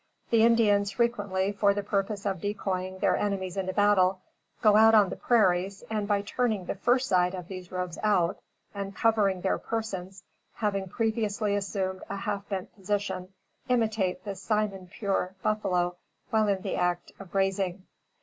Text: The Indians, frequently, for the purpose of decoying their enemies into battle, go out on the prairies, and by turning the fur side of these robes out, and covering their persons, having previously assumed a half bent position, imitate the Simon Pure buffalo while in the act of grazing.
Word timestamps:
The 0.31 0.41
Indians, 0.43 0.89
frequently, 0.89 1.51
for 1.51 1.75
the 1.75 1.83
purpose 1.83 2.25
of 2.25 2.41
decoying 2.41 2.97
their 2.97 3.15
enemies 3.15 3.55
into 3.55 3.71
battle, 3.73 4.19
go 4.63 4.75
out 4.75 4.95
on 4.95 5.09
the 5.09 5.15
prairies, 5.15 5.83
and 5.91 6.07
by 6.07 6.23
turning 6.23 6.65
the 6.65 6.73
fur 6.73 6.97
side 6.97 7.35
of 7.35 7.47
these 7.47 7.71
robes 7.71 7.99
out, 8.01 8.39
and 8.73 8.95
covering 8.95 9.41
their 9.41 9.59
persons, 9.59 10.23
having 10.55 10.87
previously 10.89 11.53
assumed 11.55 12.01
a 12.09 12.15
half 12.15 12.49
bent 12.49 12.73
position, 12.75 13.29
imitate 13.69 14.23
the 14.23 14.33
Simon 14.33 14.87
Pure 14.87 15.35
buffalo 15.43 15.97
while 16.31 16.47
in 16.47 16.63
the 16.63 16.75
act 16.77 17.11
of 17.19 17.31
grazing. 17.31 17.83